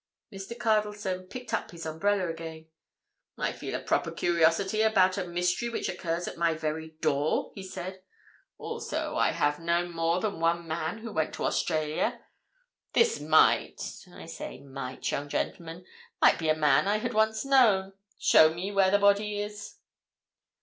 Mr. 0.33 0.57
Cardlestone 0.57 1.27
picked 1.29 1.53
up 1.53 1.69
his 1.69 1.85
umbrella 1.85 2.27
again. 2.27 2.65
"I 3.37 3.51
feel 3.51 3.75
a 3.75 3.83
proper 3.83 4.09
curiosity 4.09 4.81
about 4.81 5.19
a 5.19 5.27
mystery 5.27 5.69
which 5.69 5.89
occurs 5.89 6.27
at 6.27 6.39
my 6.39 6.55
very 6.55 6.95
door," 7.01 7.51
he 7.53 7.61
said. 7.61 8.01
"Also, 8.57 9.15
I 9.15 9.29
have 9.31 9.59
known 9.59 9.91
more 9.95 10.19
than 10.19 10.39
one 10.39 10.67
man 10.67 10.97
who 10.97 11.11
went 11.13 11.35
to 11.35 11.43
Australia. 11.45 12.19
This 12.93 13.19
might—I 13.19 14.25
say 14.25 14.57
might, 14.61 15.11
young 15.11 15.29
gentlemen—might 15.29 16.39
be 16.39 16.49
a 16.49 16.55
man 16.55 16.87
I 16.87 16.97
had 16.97 17.13
once 17.13 17.45
known. 17.45 17.93
Show 18.17 18.51
me 18.51 18.71
where 18.71 18.89
this 18.89 19.01
body 19.01 19.39
is." 19.39 19.75